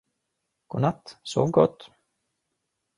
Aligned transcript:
Godnatt, 0.67 1.15
sov 1.23 1.51
gott! 1.51 1.91